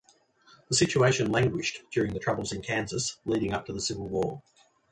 [0.67, 4.41] The situation languished during the troubles in Kansas leading up to the Civil War.